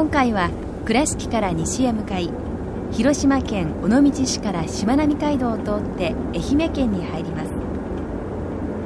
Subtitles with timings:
[0.00, 0.48] 今回は
[0.86, 2.30] 倉敷から西へ向かい
[2.90, 7.50] 広島県尾道市からしまなみ海道を通って愛媛県に入ります。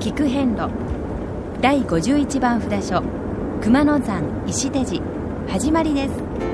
[0.01, 0.69] 菊遍路
[1.61, 3.05] 第51番札所
[3.63, 5.05] 熊野山石手寺
[5.49, 6.54] 始まりです。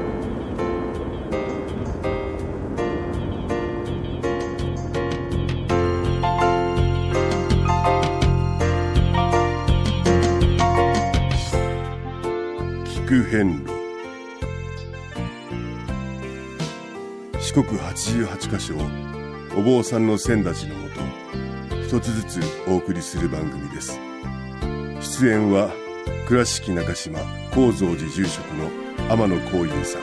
[17.62, 18.80] 国八十八箇所を
[19.54, 21.00] お坊さんの先立ちのもと
[21.82, 23.98] 一つずつお送りする番組です。
[25.00, 25.70] 出演は
[26.26, 27.18] 倉敷中島・
[27.50, 28.70] 高蔵寺住職の
[29.10, 30.02] 天野幸雄さん。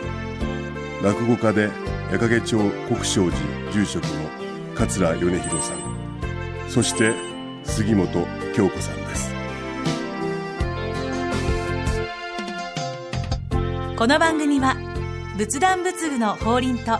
[1.01, 1.71] 落語家で
[2.11, 2.57] 矢掛町
[2.87, 4.29] 国正寺住職の
[4.75, 5.77] 桂米広さん。
[6.69, 7.13] そして
[7.63, 9.33] 杉本京子さんです。
[13.95, 14.75] この番組は
[15.37, 16.99] 仏壇仏具の法輪と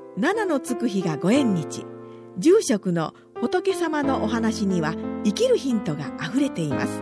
[0.17, 1.85] 七のつく日がご縁日。
[2.37, 4.93] 住職の仏様のお話には
[5.25, 7.01] 生きるヒントがあふれています。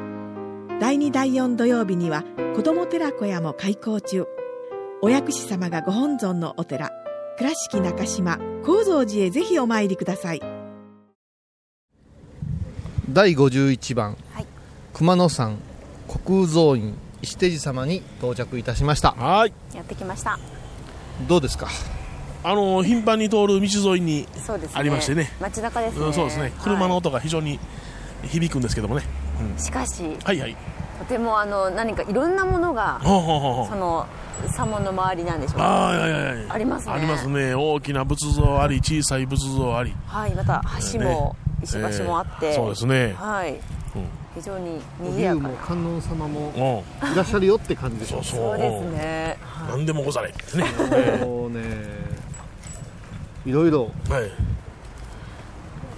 [0.79, 2.23] 第2第4土曜日には
[2.55, 4.25] 子ども寺小屋も開校中。
[5.01, 6.91] お薬師様がご本尊のお寺。
[7.37, 10.41] 倉敷中島・高蔵寺へぜひお参りください。
[13.09, 14.45] 第51番、はい。
[14.93, 15.57] 熊野山
[16.07, 19.11] 国蔵院石手寺様に到着いたしました。
[19.11, 19.53] はい。
[19.73, 20.37] やってきました。
[21.27, 21.67] どうですか？
[22.43, 24.79] あの頻繁に通る道沿いにそうですね。
[24.79, 25.31] ありましてね。
[25.39, 26.51] 街中ですね、うんそうですね。
[26.63, 27.59] 車の音が非常に
[28.23, 29.03] 響くんですけどもね、
[29.57, 30.55] しかしはいはい。
[30.99, 34.05] とてもあの何かいろんなものがその
[34.51, 36.93] 左門の周りなんでしょうああかいやいやいやありますね。
[36.93, 37.55] ありますね。
[37.55, 39.93] 大きな仏像あり小さい仏像あり。
[40.05, 40.33] はい。
[40.33, 40.61] また
[40.93, 43.13] 橋も、石橋もあって、えーそうですね。
[43.17, 43.59] はい、うん。
[44.35, 47.11] 非常に賑竜やかも観音様もうん。
[47.11, 48.39] いらっしゃるよって感じでしょそう。
[48.39, 49.37] そうですね。
[49.41, 49.71] はい。
[49.71, 50.63] 何でもござれってね。
[51.25, 51.61] もうね
[53.49, 54.31] いろいろはい。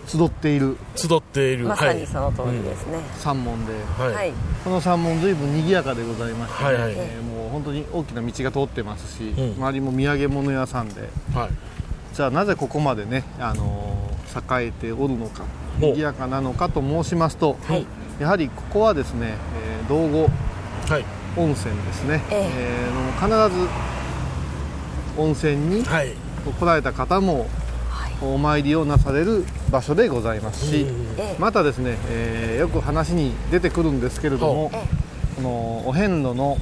[0.08, 0.78] 集っている。
[0.96, 1.68] 集っている。
[1.68, 3.74] まさはいにその通りですね、山門で。
[3.98, 4.34] はい、はい。
[4.64, 6.94] この山門随分賑やかでございまして、はいはい。
[6.96, 9.54] えーもう本当に大きな道が通ってますし、ん。
[9.58, 11.10] 周りも土産物屋さんで。
[11.34, 11.50] はい。
[12.14, 15.44] じゃあなぜここまでね、あのー栄えておるのか
[15.80, 17.86] 賑やかなのかと申しますと、はい。
[18.20, 19.36] やはりここはですね、
[19.82, 20.30] えー道後
[20.90, 21.06] はい。
[21.38, 22.50] 温泉ですね、ええ。
[22.54, 23.68] えー必ず
[25.18, 26.14] 温泉にはい
[26.46, 27.48] 来られた方も
[28.22, 30.86] お参りをなされる場所でございますし、
[31.18, 31.36] ええ。
[31.40, 34.84] またですね、えーよく話に出てくるんですけれどもえ
[35.38, 36.58] このお遍路の、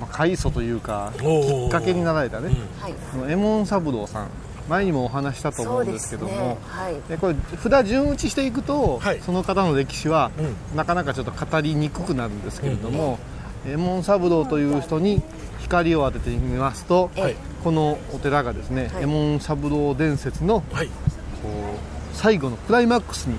[0.00, 2.92] まあ、開祖というかきおっかけになられたね、はい。
[2.92, 4.28] この右衛門三郎さん
[4.68, 6.56] 前にもお話ししたと思うんですけども、ね。
[6.68, 6.94] はい。
[7.08, 9.20] でこれ札順打ちしていくと、はい。
[9.20, 10.76] その方の歴史は、うん。
[10.76, 13.18] なかなかちょっと語りにくくなるんですけれども、
[13.64, 15.22] 右衛門三郎という人に
[15.64, 17.36] 光を当ててみますと、はい。
[17.64, 18.92] このお寺がですね、はい。
[18.92, 20.86] 右衛門三郎伝説のはい。
[20.86, 20.92] こ
[22.12, 23.36] う最後のクライマックスに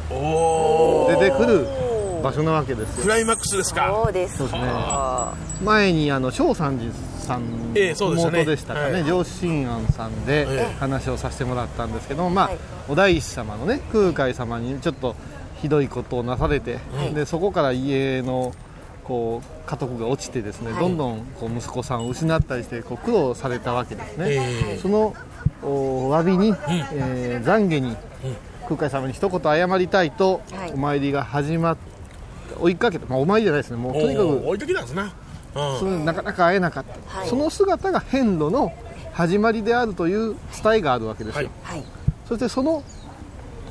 [1.19, 1.65] 出てくる
[2.21, 3.03] 場所なわけですよ。
[3.03, 4.01] クライマックスですか？
[4.03, 4.63] そうですそうですね。
[4.67, 5.33] あ
[5.63, 8.39] 前にあの正三寺さんええそうでしたね。
[8.39, 9.03] 妹でしたかね、はい。
[9.05, 10.75] 上信庵さんでええ。
[10.79, 12.57] 話をさせてもらったんですけども、まあはい。
[12.89, 15.15] お大師様のね空海様にちょっと
[15.61, 16.79] ひどいことをなされて、
[17.13, 18.53] でそこから家の
[19.07, 20.79] こう家督が落ちてですね、はい。
[20.79, 25.13] どんどんこう息子さんを失ったりしてこう苦労されたわけですね、えその
[25.61, 26.49] お詫びに、
[26.93, 27.95] えー懺悔に
[28.65, 30.73] 空海様に一言謝りたいと、はい。
[30.73, 31.81] お参りが始まって
[32.59, 33.77] 追いかけて、まあ、お参りじゃないですね。
[33.77, 35.03] もうとにかく追いかけたんですな。
[35.03, 35.79] うん。
[35.79, 37.29] それなかなか会えなかった、はい。
[37.29, 38.73] その姿が遍路の
[39.13, 41.77] 始まりであるという伝えがあるわけですよ、はい。
[41.77, 41.85] はい。
[42.27, 42.83] そしてその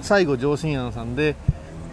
[0.01, 1.35] 最後上信庵さんで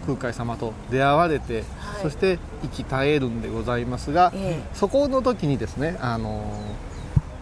[0.06, 1.64] 空海様と出会われて、
[2.02, 6.92] そして生き絶えるんでございますが、えそこの時にですね、あのー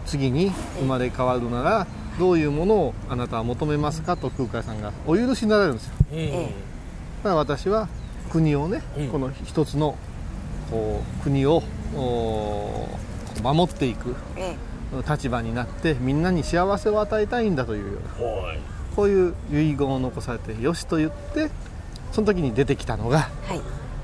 [0.05, 1.87] 次に生まれ変わるなら
[2.19, 5.93] どういうものをあなたは求めますかと空海さんがお許しになられるんですよ。
[6.11, 6.17] うん。
[6.17, 6.53] え
[7.23, 7.87] だから私は
[8.31, 9.07] 国をね、うん。
[9.09, 9.95] この一つの
[10.69, 11.63] こう国を
[11.95, 12.87] お
[13.41, 14.55] 守っていくえ。
[15.07, 18.59] 立場になってみんなに幸せを与えたいんだというようなはい。
[18.95, 21.49] こういう遺言を残されてよしと言って
[22.11, 23.61] その時に出てきたのがはい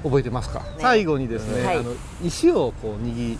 [0.07, 1.77] 覚えてますか、最後にですね、はい。
[1.77, 1.93] あの
[2.23, 3.37] 石をこう握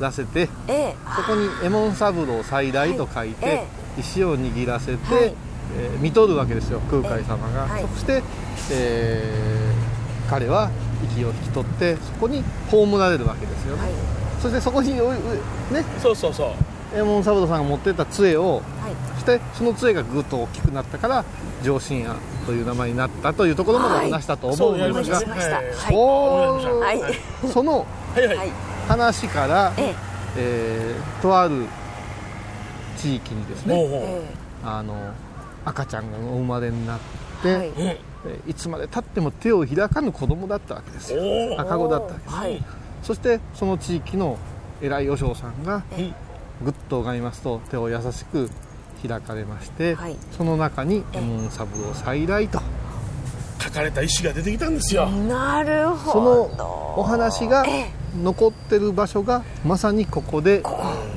[0.00, 0.96] らせてええ。
[1.16, 3.66] そこに右衛門三郎最大と書いて、え
[3.98, 5.24] 石を握らせて、はい。
[5.24, 7.82] えー見とるわけですよ空海様が、えはい。
[7.94, 8.22] そして、
[8.72, 9.54] えー
[10.30, 10.70] 彼は
[11.04, 13.92] 息を引き取ってそこに葬られるわけですよね、はい。
[14.40, 15.00] そしてそこにね
[16.02, 16.48] そうそうそう。
[16.92, 18.94] 右衛門三郎さんが持ってった杖をはい。
[19.14, 21.24] そしてその杖がぐっと大きくなったから
[21.64, 22.14] 上信屋
[22.46, 25.20] という名前になったというところまでお話したと思うんですが、
[27.52, 27.86] その
[28.86, 29.94] 話から、ええ。
[30.36, 31.66] えーとある
[32.96, 34.24] 地域にですね
[34.64, 35.12] あの
[35.64, 37.00] 赤ちゃんがお生まれになっ
[37.42, 37.72] て、
[38.48, 38.54] い。
[38.54, 41.22] つまでたっても手を開かぬ子供だったわけですよ。
[41.58, 42.62] 赤子だったわけですはい。
[43.02, 44.38] そしてその地域の
[44.80, 46.12] 偉い和尚さんがえ
[46.62, 48.48] ぐっと拝みますと手を優しく
[49.06, 50.16] 開かれまして、はい。
[50.36, 52.60] その中にえ右衛門三郎再来と。
[53.62, 55.06] 書かれた石が出てきたんですよ。
[55.08, 56.24] なるほそど
[56.56, 57.90] のお話がえ
[58.22, 60.62] 残ってる場所がまさにここで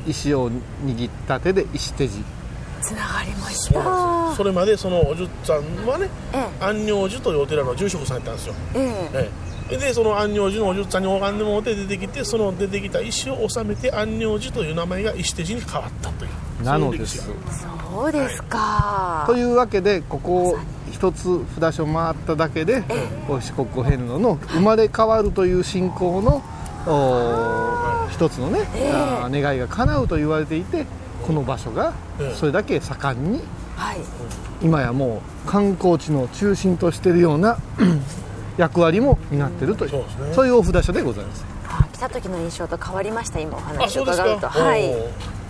[0.07, 2.23] 石を握った手で石手地
[2.81, 3.79] つながりました。
[3.79, 4.33] よ。
[4.35, 8.79] それまでそのおじゅっさんはねえ安養寺というお寺の住職さんやったんですよ、え
[9.13, 9.29] え。
[9.69, 9.77] ええ。
[9.77, 16.31] でその安養寺のおじゅっさんに拝んでもらって出てきてその出てきた石を収めて安養寺という名前が石手寺に変わったという
[16.63, 17.29] なのです
[17.91, 19.23] そうですか。
[19.27, 20.57] というわけでここを
[20.91, 22.83] 一つ札所回っただけで
[23.27, 26.43] こう四国お遍路の生まれ変わるという信仰の
[26.87, 28.61] お一つのね、
[28.93, 30.85] あー願いが叶うと言われていて
[31.25, 32.35] この場所がええ。
[32.35, 33.41] それだけ盛んに
[33.75, 33.97] はい。
[34.61, 37.57] 今やもう観光地の中心としているような
[38.57, 40.33] 役割も担っているという、そうですね。
[40.33, 41.45] そういうお札所でございます。
[41.69, 44.47] あ来た時の印象と変わりました今おあ話を伺うと。
[44.47, 44.91] はい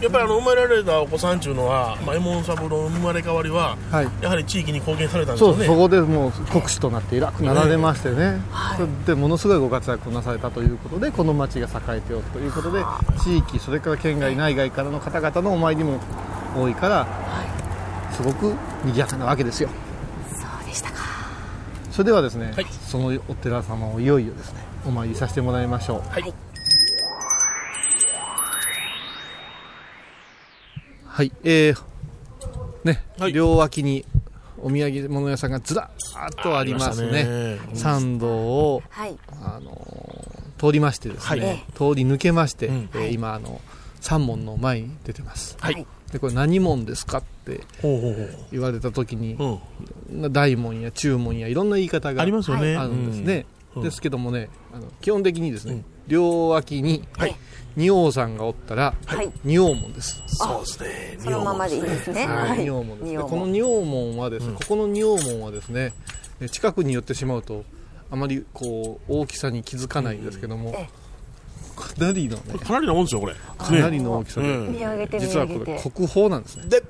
[0.02, 4.10] やっぱりあの生まれられたお子さんっていうのは、まあ、右衛門三郎の生まれ変わりははい。
[4.22, 5.66] やはり地域に貢献されたんですよね。
[5.66, 9.06] そうそこでもう国士となって偉くなられましてね、はい。
[9.08, 12.84] でものすごいご活躍をなされたということでこの町が栄えておるということで
[13.24, 16.00] 地域それから県外内外からの方々のお参りも
[16.56, 17.08] 多いから
[18.12, 18.54] すごく
[18.84, 19.70] 賑やかなわけですよ。
[20.32, 20.98] そうでしたか。
[21.92, 22.66] それではですね、はい。
[22.88, 26.10] そのお寺様をいよいよですねお参りさせてもらいましょう。
[26.10, 26.34] はい
[31.18, 31.78] はいはいえー、
[32.84, 33.34] ね、はい。
[33.34, 34.06] 両脇に
[34.60, 37.58] お土産物屋さんがずらーっとありますね。
[37.74, 39.18] 参道をはい。
[39.42, 41.58] あのー通りましてですね、はい。
[41.74, 42.90] 通り抜けまして、うん。
[42.94, 43.62] えー今あの
[44.00, 45.58] 三門の前に出てます。
[45.60, 45.88] はい。
[46.12, 47.62] でこれ何門ですかって
[48.52, 49.38] 言われた時に、
[50.12, 53.82] うん、大門や中門やいろんな言い方がありますよね、あるんですね、うん。
[53.82, 57.36] ですけどもねあの基本的にですね、うん両脇にはい。
[57.76, 59.32] 仁王さんがおったらはい。
[59.44, 60.24] 仁王門です。
[60.28, 61.18] そうですね。
[61.20, 62.26] そのままでいいですね。
[62.26, 62.50] はい。
[62.50, 62.60] はい。
[62.60, 63.24] 仁王門です。
[63.24, 64.56] この仁王門はですね、うん。
[64.56, 65.94] ここの仁王門はですね
[66.42, 67.64] え近くに寄ってしまうと
[68.10, 70.88] あまりこう大きさに気づかないんですけども、え
[71.76, 73.36] かなりのねかなりなもんですよこれ。
[73.58, 74.74] かなりの大きさで、うん。
[74.74, 76.66] 見上げて見実はこれ国宝なんですね。
[76.68, 76.84] で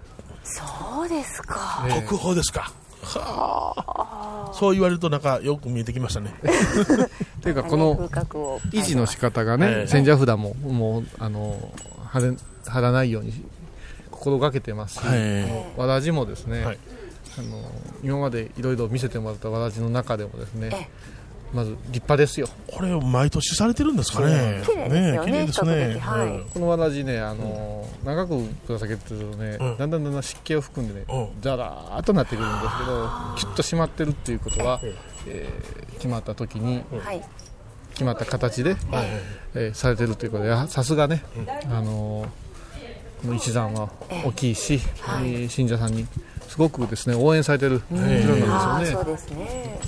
[0.44, 1.86] そうですか。
[1.90, 2.02] ええ。
[2.04, 2.72] 国宝ですか
[3.04, 4.54] はあ。
[4.54, 6.34] そう言われるとなんかよく見えてきましたね。
[7.42, 8.10] というかこの
[8.72, 9.88] 維持の仕方がね、ええ。
[9.88, 11.72] 千社札ももうあの
[12.06, 12.34] 貼れ
[12.66, 13.34] 貼らないように
[14.12, 15.06] 心がけてますし、
[15.78, 16.80] わらじもですね、はい。
[17.38, 17.62] あの
[18.04, 20.88] 今までいろいろ見せてもらったわらじの中でもですねえ
[21.54, 22.50] まず立派ですよ。
[22.68, 24.62] これ毎年されてるんですかね。
[24.66, 25.22] 綺麗ですよね。
[25.26, 26.00] 綺麗ですね。
[26.00, 26.28] はい。
[26.28, 29.78] うんこのわらじねあの、長くぶら下げてるとね、うん。
[29.78, 31.30] だんだんだんだん湿気を含んでね、うん。
[31.42, 34.80] ザラーっとなってくるんですけどキュッと締まってるっていうことは、
[35.28, 37.24] えー決まった時にはい。
[37.92, 38.76] 決まった形で、
[39.56, 41.24] えーされてるということでやさすがね、
[41.70, 42.28] あのー
[43.22, 43.90] この一山は
[44.26, 44.80] 大きいし、
[45.24, 46.06] えー信者さんに
[46.48, 48.02] すごくですね応援されてる寺
[48.48, 49.02] なんですよね。
[49.02, 49.06] う。
[49.06, 49.80] ですね。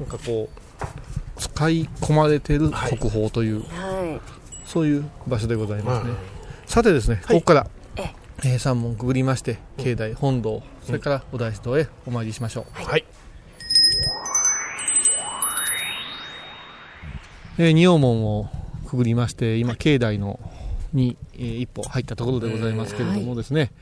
[0.00, 0.69] なんかこう
[1.38, 4.20] 使い込まれてる国宝という、はい。
[4.64, 6.10] そういう場所でございますね。
[6.10, 6.18] はい。
[6.66, 8.02] さてですね、ここから、え
[8.44, 8.48] え。
[8.56, 12.84] ー三門くぐりまして境内本堂、それからお大師堂へお参りしましょう。
[12.84, 13.04] はい。
[17.58, 18.48] えー仁王門を
[18.86, 20.40] くぐりまして今境内の
[20.92, 23.72] に、えー一歩入ったところでございますけれどもですね、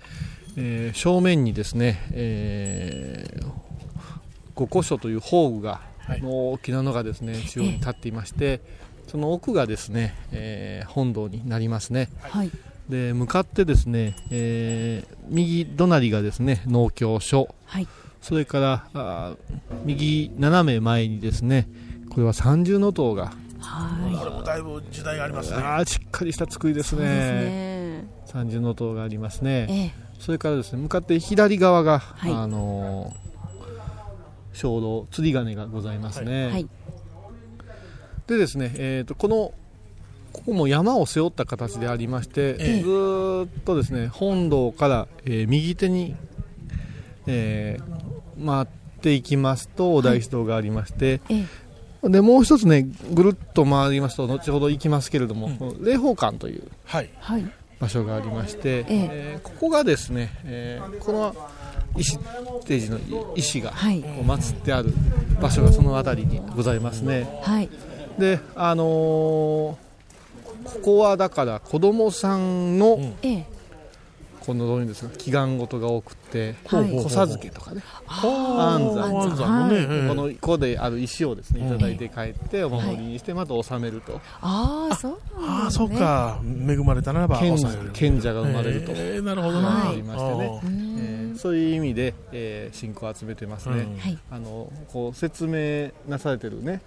[0.56, 3.46] えー正面にですね、えー
[4.54, 6.20] 五古書という宝具が、はい。
[6.22, 8.60] 大きなのがですね中央に立っていまして
[9.06, 12.08] その奥がですね、えー本堂になりますね。
[12.22, 12.50] はい。
[12.88, 17.86] で向かってですね、えー右隣がですね農協所、はい。
[18.22, 21.68] それからあー右斜め前にですね
[22.10, 23.32] これは三重塔が。
[23.60, 25.56] はこれもだいぶ時代がありますね。
[25.58, 27.40] あーしっかりした作りですいそうですね
[28.02, 28.08] ね。
[28.26, 29.66] 三重塔がありますね。
[29.68, 30.08] ええ。
[30.18, 32.32] それからですね向かって左側が、はい。
[32.32, 33.27] あのー
[34.54, 36.68] 鐘楼釣り鐘がございますね、はい。
[38.26, 39.52] でですね、えー、とこの
[40.32, 42.82] ここも山を背負った形でありまして、ええ。
[42.82, 46.14] ずーっとですね本堂から、えー右手に、
[47.26, 47.98] えー
[48.44, 48.66] 回っ
[49.00, 51.44] ていきますとお大師堂がありまして、え
[52.04, 52.08] え。
[52.08, 55.48] でもう一つねぐるっと回りますと後ほど行きますけれども、
[55.80, 57.10] 霊宝館というはい。
[57.18, 57.50] はい
[57.80, 58.84] 場所がありまして、え。
[58.88, 61.34] えーここがですね、えーこの
[61.96, 62.18] 石
[62.64, 64.92] 定寺の石がは祀ってある
[65.40, 67.26] 場所がその辺りにございますね。
[67.42, 67.68] はい。
[68.18, 69.88] であのー
[70.64, 73.57] ここはだから子供さんの、うんええ
[74.48, 76.90] このどういうんですか祈願事が多くて、はい。
[76.90, 77.82] 子授けとかね。
[78.06, 79.20] 安安産。
[79.20, 79.84] 安産のね、はい。
[79.84, 80.08] ええ。
[80.08, 86.40] このここである石をですねうんいただいて帰ってお守りにしてまた納めると、ああそうああそうか。
[86.42, 87.58] 恵まれたならば賢
[88.22, 91.34] 者が生まれると、ええなるほどはないありましてね。
[91.36, 93.86] そういう意味で、えー信仰を集めてますね、
[94.90, 96.80] こう説明なされてるね、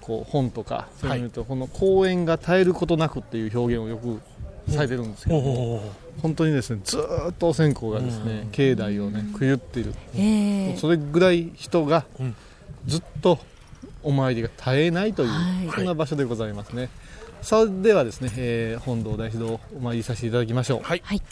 [0.00, 4.20] こう本とかそういうのと、この公演が絶えることなくっていう表現をよく
[4.68, 5.82] されてるんですけど、
[6.22, 10.76] 本当にですねずーっとお線香がですね、境内をねくゆっている、ええ。
[10.76, 12.36] それぐらい人がうん。
[12.86, 13.38] ずっと
[14.02, 15.70] お参りが絶えないという、はい。
[15.74, 16.90] そんな場所でございますね。
[17.40, 20.82] それではですね、えー本堂大師堂お参りさせていただきましょう。
[20.82, 21.02] はい。
[21.04, 21.22] はい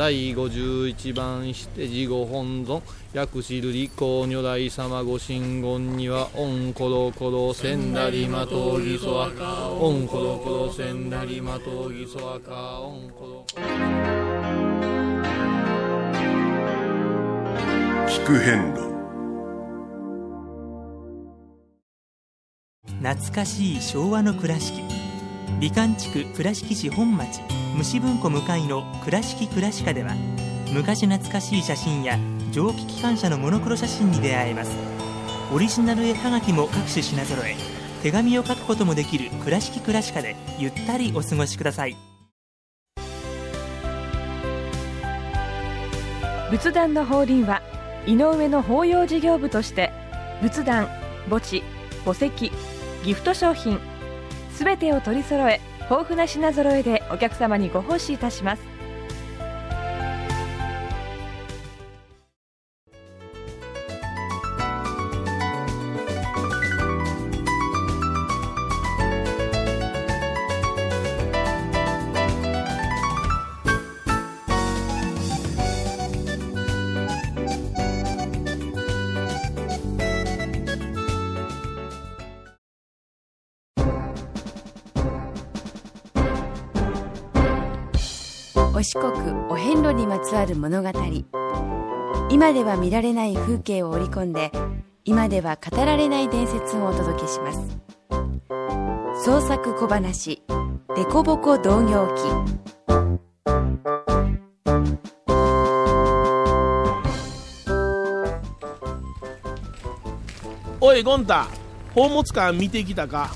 [0.00, 13.66] 第51番して事後本尊薬師瑠璃光如来様ご神言にはオンコロコロセンダリマトウギソアカオンコロコロセンダリマトウギソアカオンコロコロ
[18.08, 18.80] 聞く遍路。
[23.02, 24.99] 懐かしい昭和の倉敷
[25.60, 27.42] 美観地区倉敷市本町
[27.76, 30.14] 虫文庫向かいの「倉敷倉歯科」では
[30.72, 32.18] 昔懐かしい写真や
[32.50, 34.70] 蒸気機関車のモノクロ写真に出会えます。
[35.52, 37.56] オリジナル絵はがきも各種品揃え
[38.02, 41.96] 手紙を書くこともできる「倉敷倉歯科」でゆったりお過ごしください。
[46.50, 47.60] 仏壇の法輪は
[48.06, 49.92] 井上の法要事業部として
[50.40, 50.88] 仏壇
[51.28, 51.62] 墓地
[52.06, 52.50] 墓石
[53.04, 53.78] ギフト商品
[54.60, 58.69] すべてを取り揃え豊富な品揃えでお客様にご奉仕いたします。
[88.80, 89.12] お四国
[89.50, 90.90] お遍路にまつわる物語。
[92.30, 94.50] 今では見られない風景を織り込んで
[95.04, 97.60] 今では語られない伝説をお届けします。
[99.22, 100.42] 創作小話
[100.96, 102.22] 「デコボコ同業記」
[110.80, 111.48] おいゴンタ
[111.88, 113.28] 宝物館見てきたか？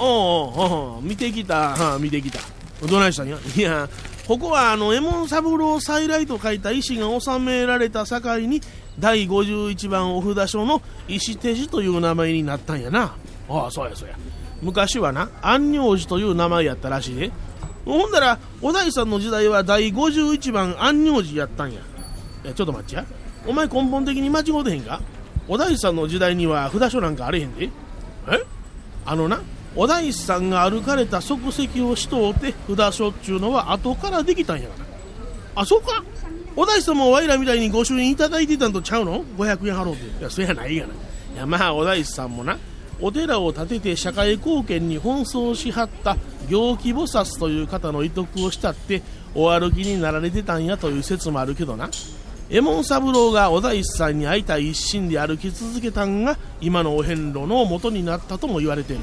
[0.00, 1.76] おうおうおう見てきた。
[1.76, 2.40] はあ見てきた。
[2.84, 3.38] どないしたんや？
[3.56, 3.88] いや
[4.28, 8.60] ここはあの右衛門三郎再来と書いた石が収められた境に
[8.98, 13.16] 第51番お札所の石手寺という名前になったんやな。
[13.48, 14.18] ああそうやそうや。
[14.60, 17.32] 昔はな安寧寺という名前やったらしいで。
[17.86, 21.80] ほんだらお大さんの時代は第51番安寧寺やったんや。
[22.44, 23.06] いやちょっと待っちや
[23.46, 25.00] お前根本的に間違うてへんか？
[25.48, 27.70] お大さんの時代には札所なんかあれへんで。
[28.30, 28.44] え？
[29.06, 29.40] あのな
[29.76, 34.68] お大師さんが歩かれた足跡をしとうて札所っちゅうのは後からできたんや
[35.54, 36.02] あそうか。
[36.56, 40.20] お大師さんもわいらみたいにご朱印いただいてたんとちゃうの？500円払うて。
[40.20, 40.94] いやそやないがな。
[40.94, 42.58] いやまあお大師さんもな
[43.00, 46.16] お寺を建てて社会貢献に奔走しはった
[46.48, 49.02] 行基菩薩という方の遺徳をしたって
[49.34, 51.88] お歩きになられてたんやという説もあるけどな。
[52.48, 59.02] 右衛門三郎がお大師さんに会いたい一心で歩き続けたんが今のお遍路の元になったとも言われている。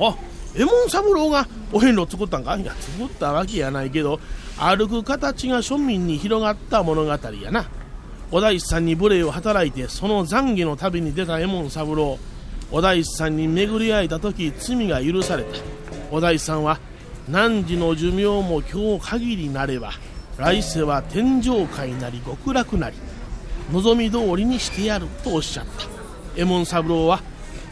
[0.00, 0.16] あ
[0.54, 2.56] 右衛門三郎がお遍路を作ったんか？
[2.56, 4.18] いや作ったわけやないけど
[4.58, 7.18] 歩く形が庶民に広がった物語や
[7.50, 7.68] な。
[8.32, 12.18] お大師さんに無礼を働いてその懺悔の旅に出た右衛門三郎
[12.70, 15.50] お大師さんに巡り会えた時罪が許された。
[16.12, 16.78] お大師さんは
[17.28, 19.92] 汝の寿命も今日限りなれば
[20.38, 22.96] 来世は天上界なり極楽なり
[23.72, 25.86] 望み通りにしてやるとおっしゃった。
[26.30, 27.20] 右衛門三郎は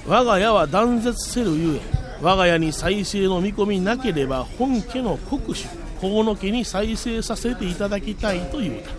[0.07, 5.69] 我が家は断絶せるゆえ我が家に再生の見込みなければ本家の国主
[6.01, 8.91] 河野家に再生させていただきたいと言うた。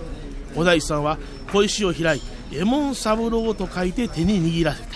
[0.55, 1.17] お大師さんは
[1.51, 4.89] 小石を開い右衛門三郎と書いて手に握らせた。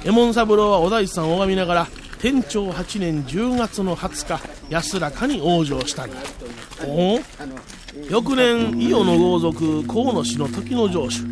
[0.00, 1.86] 右衛門三郎はお大師さんを拝みながら
[2.20, 6.16] 天長8年10月の20日安らかに往生したんだ。
[6.86, 7.20] お
[8.10, 11.22] 翌年伊予の豪族河野氏の時の城主。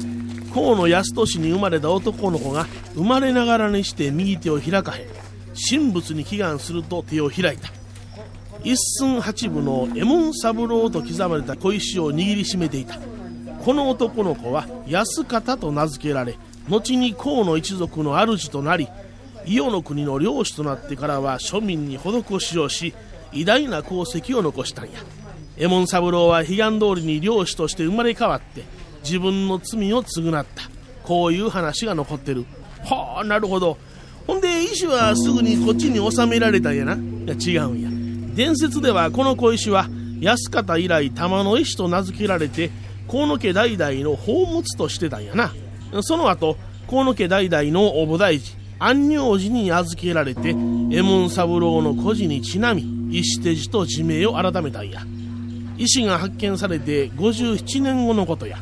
[0.52, 5.21] 河野康俊に生まれた男の子が生まれながらにして右手を開かへん。
[5.54, 7.70] 神仏に祈願すると手を開いた。
[8.64, 12.98] 一寸八分の右衛門三郎と刻まれた小石を握りしめていた。
[13.64, 16.36] この男の子は安方と名付けられ
[16.68, 18.88] 後に河野一族の主となり
[19.46, 22.92] 伊予の国の領主となってからは庶民に施しをし
[23.32, 24.92] 偉大な功績を残したんや。
[25.56, 28.64] 右衛門三郎は悲願通りに領主として生まれ変わって
[29.04, 30.70] 自分の罪を償った。
[31.04, 32.44] こういう話が残ってる。
[32.84, 33.78] はあなるほど。
[34.26, 36.94] ほんで石はすぐにこっちに収められたんやな。
[36.94, 37.90] いや違うんや。
[38.34, 39.88] 伝説ではこの小石は
[40.20, 42.70] 安方以来玉の石と名付けられて
[43.10, 45.52] 河野家代々の宝物としてたんやな。
[46.02, 46.56] その後
[46.88, 55.02] 河野家代々のお菩提寺安行寺に預けられて右衛門三郎の故事にちなみ石手寺と地名を改めたんや。
[55.78, 58.58] 石が発見されて57年後のことや。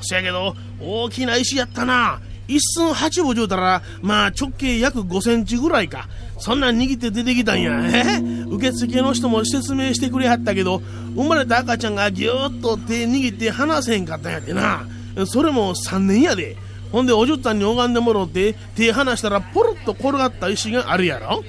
[0.00, 2.20] そやけど大きな石やったな。
[2.48, 6.08] 一寸八分じゅうたらまあ直径約5センチぐらいか。
[6.38, 7.80] そんなん握って出てきたんや。
[7.84, 8.20] え？
[8.48, 10.80] 受付の人も説明してくれはったけど
[11.14, 14.86] 生まれた赤ちゃんがぎゅーっと手握って離せへんかったんやってな。
[15.26, 16.56] それも3年やで。
[16.90, 21.44] ほんでおじゅったんに拝んでもろって手離したらポロッと転がった石があるやろ。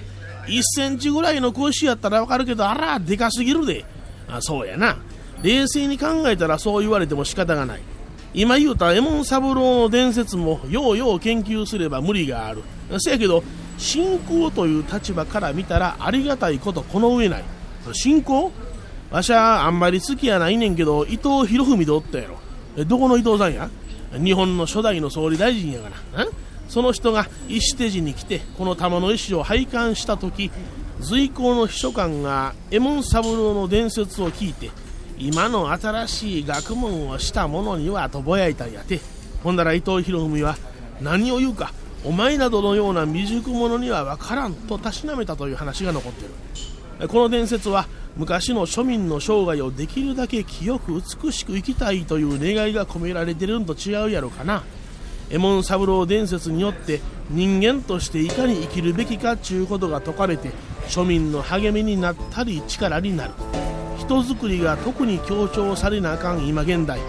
[0.47, 3.85] 1センチぐらいの小石やったらわかるけどあらでかすぎるで。
[4.27, 4.97] あそうやな。
[5.41, 7.81] 冷静に考えたらそう言われても仕方がない
[8.33, 12.63] 今言うた右衛門三郎の伝説もようよう研究すれば無理がある。
[12.99, 13.43] せやけど
[13.77, 17.43] 信仰という立場から見たらありがたいことこの上ない。
[17.93, 18.51] 信仰？
[19.11, 22.85] わしゃあんまり好きやないねんけど伊藤博文でおったやろ。
[22.85, 23.69] どこの伊藤さんや？
[24.11, 25.97] 日本の初代の総理大臣やがな
[26.67, 30.51] その人が石手寺に来てこの玉の石を拝観した時
[30.99, 34.71] 随行の秘書官が右衛門三郎の伝説を聞いて
[35.19, 38.99] 今の新しい学問をした者にはとぼやいたんやて。
[39.43, 40.57] ほんだら伊藤博文は
[41.01, 46.25] 何を言うかお前などのような未熟者には分からんとたしなめたという話が残って
[46.99, 47.07] る。
[47.07, 54.63] この伝説は昔の庶民の生涯をできるだけ清く美しく生きたいという願いが込められてるんと違うやろかな。
[55.29, 60.49] 右衛門三郎伝説によって人間としていかに生きるべきかっちゅうことが説かれて
[60.87, 63.33] 庶民の励みになったり力になる。
[64.09, 66.99] 人づくりが特に強調されなあかん今現代。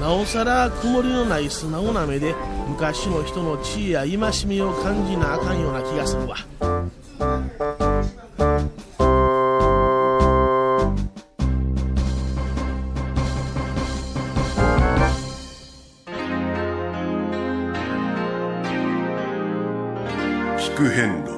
[0.00, 2.34] なおさら曇りのない素直な目で
[2.68, 6.36] 昔の人の知恵や戒めを感じなあかんような気がするわ。
[20.58, 21.37] 聞く変路。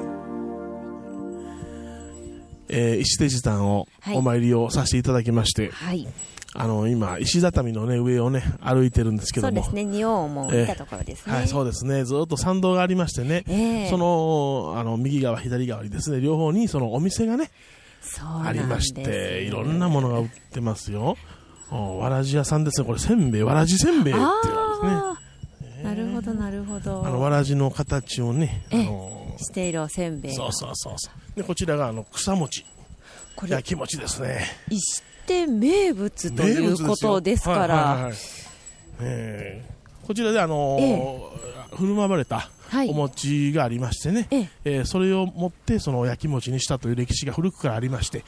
[2.71, 6.07] えー石手寺さんをはいお参りをさせていただきまして、はい。
[6.53, 9.85] あの今石畳のね上をね歩いてるんですけどもそうですね。
[9.85, 11.33] 仁王も見たところですね。
[11.33, 12.03] はい、そうですね。
[12.03, 17.51] ずっと参道がありましてね、ええその、あの、右側、左側にですね、両方にそのお店がね、
[18.43, 21.15] ありまして、いろんなものが売ってますよ。
[21.71, 22.87] おわらじ屋さんですね。
[22.87, 25.83] これ、せんべい、わらじせんべいっていうんですね。
[25.85, 27.05] なるほど、なるほど。
[27.05, 30.33] あの、わらじの形をね、あええの、しているおせんべい。
[30.33, 31.20] そうそうそうそう。
[31.41, 32.65] で、こちらが、あの、草餅。
[33.35, 34.45] これ焼き餅ですね。
[34.69, 38.13] 石手名物ということですかはいはいらはい。
[39.01, 39.71] ええ。
[40.05, 41.41] こちらで、あのーえ
[41.75, 42.89] 振る舞われたはい。
[42.89, 44.49] お餅がありましてね、ええ。
[44.65, 48.23] えーそれを持ってその焼き餅にしたという歴史が古くからありまして。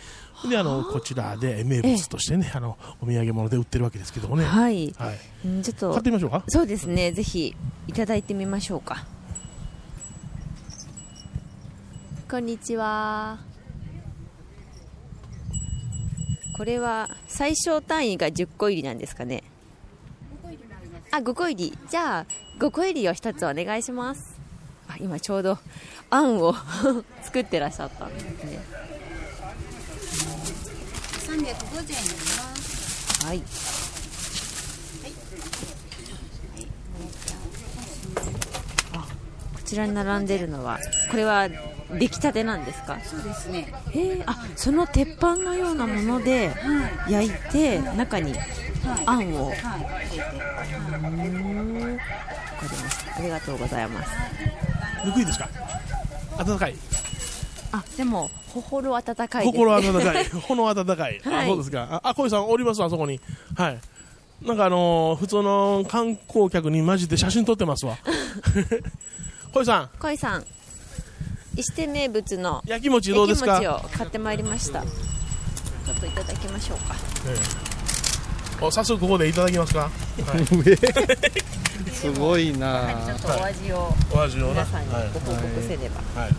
[0.49, 4.93] であのこちらで名物としてね、あのお土産物で売ってるわけですけどもね、はい。
[4.97, 5.91] はい、うんちょっと。
[5.91, 6.43] 買ってみましょうか。
[6.47, 7.11] そうですね。
[7.11, 7.55] ぜひ
[7.87, 9.05] いただいてみましょうか。
[12.33, 13.37] こんにちは。
[16.57, 19.43] これは最小単位が10個入りなんですかね。
[21.11, 21.77] あ5個入り。
[21.87, 22.25] じゃあ
[22.57, 24.41] 5個入りを1つお願いします。
[24.87, 25.59] あ今ちょうど
[26.09, 26.55] あんを
[27.21, 28.59] 作ってらっしゃったんですね。
[31.27, 31.61] 350円になりま
[32.55, 33.25] す。
[33.27, 33.43] はい。
[39.53, 40.79] こちらに並んでるのは
[41.11, 41.47] これは
[41.99, 42.97] 出来たてなんですか？
[43.03, 43.73] そうですね。
[43.91, 46.51] へえあその鉄板のようなもので
[47.09, 48.33] 焼いて中に
[49.05, 49.57] あんを、はい。
[49.57, 51.27] うー。
[51.29, 52.05] んわか
[52.71, 53.15] りました。
[53.17, 54.11] ありがとうございます。
[55.05, 55.49] ぬくいですか？
[56.39, 56.75] 温かい。
[57.71, 60.25] あでも心温かいです、ね、心温かい。
[60.47, 61.45] 炎温かい、はい。
[61.45, 61.87] あそうですか。
[62.03, 63.19] ああ小井さんおりますあそこに。
[63.57, 63.79] はい。
[64.45, 67.97] なんかあのー普通の観光客に混じって写真撮ってますわ。
[69.53, 69.89] 小井さん。
[69.99, 70.45] 小井さん
[71.55, 73.61] 石手名物の焼き餅どうですか？
[73.61, 74.81] 焼き餅を買ってまいりました。
[74.81, 74.87] ちょ
[75.91, 76.95] っといただきましょうか。
[77.27, 77.35] え
[78.59, 78.63] え。
[78.65, 79.89] お早速ここでいただきますか、は
[80.39, 80.45] い、
[81.91, 82.93] すごいな。
[83.05, 84.63] ちょっとお味をお味をな。
[84.63, 86.31] 皆さんにご報告せれば、はい。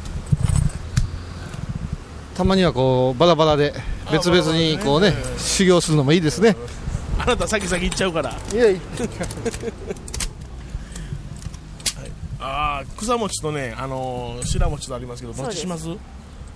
[2.34, 3.74] たまにはこうバラバラで
[4.10, 6.56] 別々にこうね修行するのもいいですね。
[7.18, 8.34] あなた先々行っちゃうから。
[8.52, 8.80] いやい
[12.44, 15.88] ああ草餅とねあのー白餅とありますけどどっちします？
[15.88, 15.96] お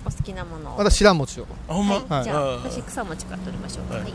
[0.09, 0.77] 好きなものを。
[0.77, 1.47] また白餅を。
[1.67, 4.03] あほんま、はい、じゃああ私草餅から取りましょうか、はい。
[4.03, 4.13] はい、い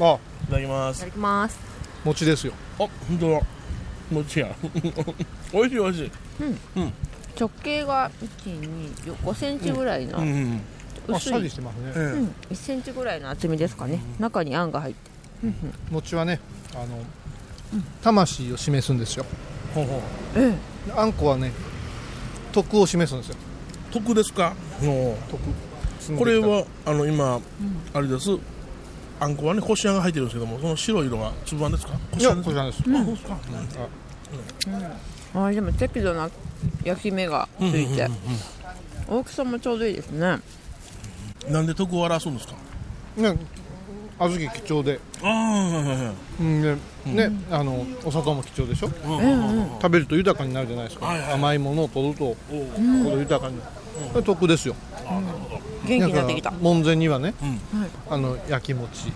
[0.00, 0.18] あ。
[0.44, 1.00] いただきます。
[1.00, 1.58] ただきます。
[2.04, 2.52] 餅ですよ。
[2.78, 3.40] あ本当だ。
[4.10, 4.54] 餅や。
[5.52, 6.12] 美味しい美味しい。
[7.38, 8.10] 直径が
[8.44, 10.26] 5センチぐらいの、うん。
[10.26, 10.60] うん。
[11.08, 12.00] あっさ薄いりしてますね、ええ。
[12.00, 14.70] うん、1センチぐらいの厚みですかね、中にあん。
[14.70, 15.10] が入って、
[15.90, 16.38] 餅はね
[16.74, 16.86] あの、
[18.02, 19.24] 魂を示すんですよ。
[19.74, 20.00] ほうほう。
[20.36, 20.54] え
[20.96, 21.52] あんこはね
[22.52, 23.36] 徳を示すんですよ。
[23.92, 24.54] 得ですか？
[24.82, 27.40] の徳これはあの今、
[27.94, 28.30] あれです。
[29.20, 31.92] あんこはねこしあんが入ってるんですけどもその白い色が粒あんですか？
[31.92, 32.82] こいやあんですこしあんです。
[32.82, 33.38] あそうですか、
[35.34, 36.28] あでも適度な
[36.84, 38.08] 焼き目がついて、
[39.08, 40.40] 大きさもちょうどいいですね。
[41.48, 42.54] なんで得を表すんですか？
[43.16, 43.36] ね
[44.18, 45.00] 小豆貴重で。
[45.22, 46.14] ああはいはいはい。
[46.40, 48.90] うんでね、あのお砂糖も貴重でしょ、
[49.80, 51.32] 食べると豊かになるじゃないですか、はいはい。
[51.32, 53.58] 甘いものを取ると心豊かに。
[53.58, 53.70] なる、
[54.12, 54.76] これ得ですよ。
[55.86, 56.52] 元気になってきた。
[56.60, 57.60] 門前にはね、うん。
[58.08, 59.12] あの焼き餅、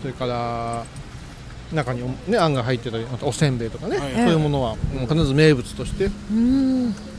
[0.00, 0.84] それから
[1.72, 4.76] 中に、ね、あんが入ってたりまたおせんべいとかね、はいそういうものは
[5.08, 6.10] 必ず名物として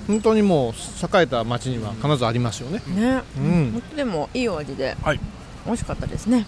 [0.08, 3.84] 本当にもう栄えた町には必ずありますよね、ね、うん。
[3.96, 5.20] でもいいお味ではい。
[5.66, 6.48] 美味しかったですね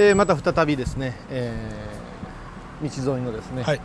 [0.00, 1.98] えーまた再びですね、えー
[2.80, 3.80] 道沿いのですね、はい。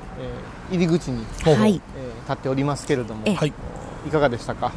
[0.69, 1.81] えー入り口に、はい。
[1.97, 3.35] えー立っておりますけれども、ええ。
[3.35, 3.53] はい。
[4.07, 4.71] いかがでしたか？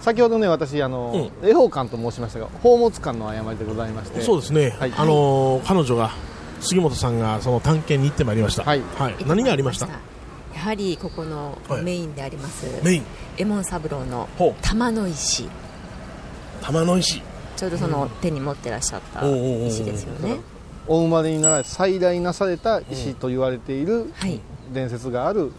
[0.00, 4.20] 先ほどね私あの、恵方館と申しましたが宝物館の誤りでございまして。
[4.20, 4.92] そうですね、はい。
[4.96, 6.10] あのー彼女が
[6.60, 8.62] 杉本さんがその探検に行ってまいりました。
[8.62, 8.82] はい。
[9.26, 9.86] 何がありました？
[9.88, 11.82] やはりここのはい。
[11.82, 13.02] メインであります、メイン。
[13.38, 14.28] エモン三郎の
[14.62, 15.48] 玉の石。
[16.62, 17.20] 玉の石
[17.56, 20.36] ちょうどその手に持ってらっしゃった石ですよね。
[20.88, 24.40] お生まれになられ最大なされた石と言われているはい。
[24.72, 25.52] 伝説がある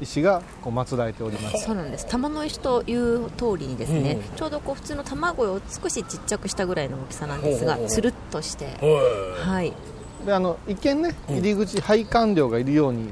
[0.00, 1.64] 石がこう祀られております。
[1.64, 2.06] そうなんです。
[2.06, 4.36] 玉の石という通りにですね、うん。
[4.36, 8.76] ちょうどこう普通の卵を少しちっちゃくしたぐらいの大きさなんですがつるっとして
[9.42, 9.72] はい。
[10.24, 11.36] であの一見ねうん。
[11.38, 13.10] 入り口拝観料がいるように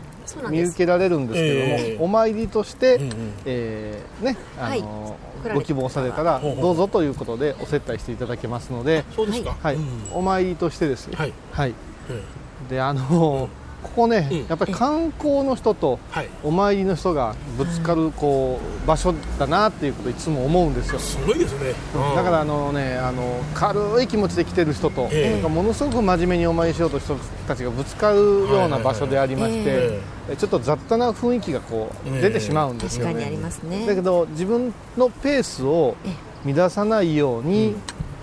[0.51, 1.97] 見受けられるんですけども、ええ。
[2.01, 3.33] お参りとして、うんうん。
[3.45, 5.55] えーねあの、はい。
[5.55, 9.57] ご希望されたらどうぞということでお接待していただけますので、そうですか。
[9.63, 9.77] はい。
[9.77, 9.85] うん。
[10.13, 11.33] お参りとしてですね、はい。
[11.53, 11.75] はい、
[12.11, 12.23] え
[12.69, 13.49] であの
[13.83, 14.47] ここね、うん。
[14.47, 16.29] やっぱり観光の人とはい。
[16.43, 20.99] お参りの人がぶつかるこう場所だなっていうことをいつも思うんですよ。
[20.99, 21.73] すごいですね。
[22.15, 25.33] だからあのねあの軽い気持ちで来てる人と、ええ。
[25.33, 33.39] なんかものすごく真面目にお参りしようとした人たちがぶつかるような場所でありまして、えちょっと雑多な雰囲気がこうええ出てしまうんですよね。
[33.87, 35.97] だけど自分のペースを
[36.45, 37.77] 乱さないように、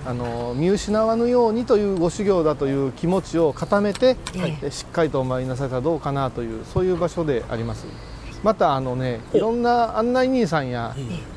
[0.06, 4.18] あの見失わぬようにというご修行だという気持ちを固めて、
[4.62, 7.86] えしっかりとお参りなされたらどうかなというそういう場所であります。
[8.44, 10.96] またあのねいろんな案内人さんや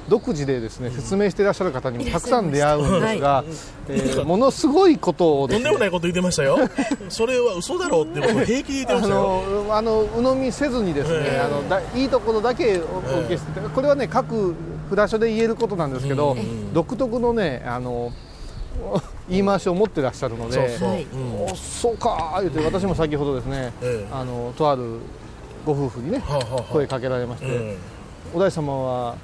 [0.09, 3.45] 独自でですね説明していらっしゃる方にもたくさん出会うんですが、
[3.89, 6.59] えーものすごいことをとんでもないこと言ってましたよ。
[7.09, 9.43] それは嘘だろうって僕平気で言ってまあしたよ。
[9.67, 11.41] のあの鵜呑みせずにですね、ええ。
[11.41, 14.55] あのだいいところだけおお受けしてこれはね各
[14.91, 16.37] 札所で言えることなんですけど、
[16.75, 18.13] 独特のねあの
[19.29, 21.97] 言い回しを持ってらっしゃるのでそうそう。
[21.97, 24.13] かー言って私も先ほどですね、ええ。
[24.13, 24.99] あのとある
[25.67, 26.23] ご夫婦にね、
[26.71, 27.77] 声かけられまして、え
[28.35, 29.17] お大様は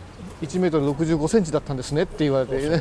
[0.43, 2.81] 1メートル65センチだったんですねって言われて、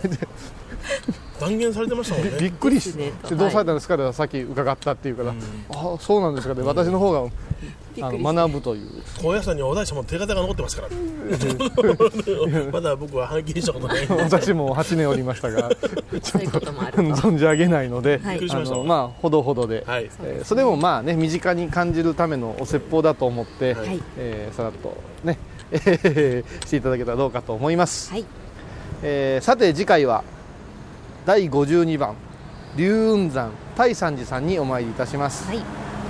[1.40, 2.38] 断言されてましたもんね。
[2.40, 5.34] びっくりして、どうされたんですかってさっき伺ったっていうから、
[5.70, 7.30] あそうなんですかね、私の方が
[8.02, 8.90] あの学ぶという。
[9.22, 10.90] 高野山にお大師も手形が残ってますから。
[12.72, 18.40] まだ僕は拝見したことない私も8年おりましたが、ちょっと存じ上げないので、はい。
[18.50, 20.10] あのまあほどほどで、はい。
[20.24, 24.00] えーそれもまあね身近に感じるためのお説法だと思って、はい。
[24.18, 25.38] えーさらっとね、
[25.72, 25.78] え
[26.62, 28.14] ーしていただけたらどうかと思います。
[29.04, 30.24] えーさて次回は
[31.26, 32.16] 第52番
[32.76, 35.48] 龍雲山大山寺さんにお参りいたします。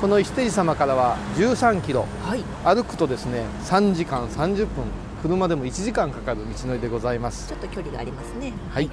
[0.03, 2.05] この石手寺様からは13キロ、
[2.65, 4.83] 歩くとですね3時間30分
[5.21, 7.47] 車でも1時間かかる道のりでございます。
[7.47, 8.51] ちょっと距離がありますね。
[8.69, 8.89] はい。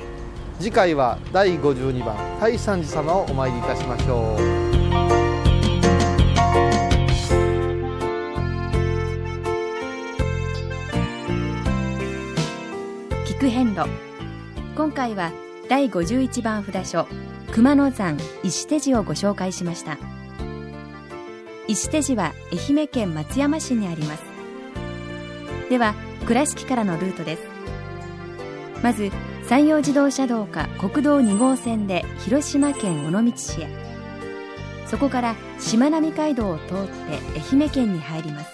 [0.61, 4.41] 次回は第52番大山寺様をお参りいたしましょう。
[13.27, 13.91] 聞く遍路。
[14.77, 15.33] 今回は
[15.69, 17.09] 第51番札所
[17.51, 19.99] 熊野山石手寺をご紹介しました
[21.71, 24.25] 石手寺は愛媛県松山市にあります。
[25.71, 25.95] では
[26.27, 27.43] 倉敷からのルートです。
[28.83, 29.13] まず
[29.45, 33.69] 山陽自動車道か国道2号線で広島県尾道市へ。
[34.87, 38.51] そこからしまなみ海道を通って愛媛県に入ります。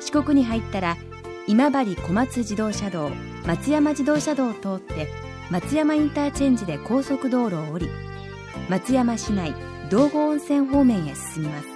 [0.00, 0.96] 四国に入ったら
[1.46, 3.12] 今治小松自動車道
[3.46, 5.06] 松山自動車道を通って
[5.52, 7.88] 松山インターチェンジで高速道路を降り
[8.68, 9.54] 松山市内
[9.88, 11.68] 道後温泉方面へ進みます。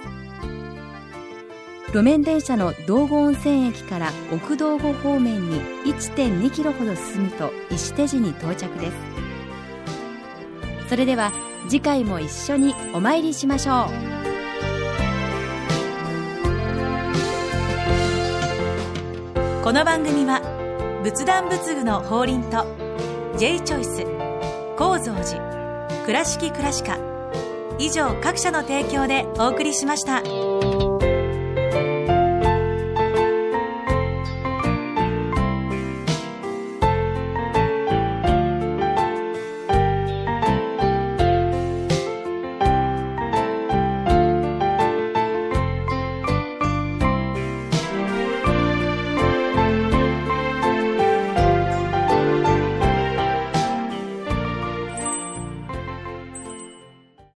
[1.93, 8.93] 路面電車の道後温泉駅から奥道後方面に1.2キロほど進むと石手寺に到着です。
[10.89, 11.31] それでは
[11.69, 14.11] 次回も一緒にお参りしましょう。
[19.63, 20.41] この番組は
[21.03, 22.65] 仏壇仏具の法輪と
[23.37, 24.05] J チョイス
[24.75, 25.39] 構造寺
[26.05, 27.10] 倉敷倉歯科
[27.81, 30.21] 以上各社の提供でお送りしました。